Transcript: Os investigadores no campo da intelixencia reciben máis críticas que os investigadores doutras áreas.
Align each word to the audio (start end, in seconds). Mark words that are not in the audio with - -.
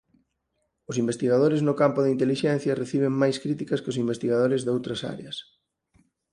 Os 0.89 0.99
investigadores 1.03 1.61
no 1.67 1.77
campo 1.81 1.99
da 2.01 2.13
intelixencia 2.15 2.79
reciben 2.83 3.19
máis 3.21 3.37
críticas 3.43 3.81
que 3.83 3.91
os 3.93 3.99
investigadores 4.03 4.61
doutras 4.63 4.99
áreas. 5.13 5.35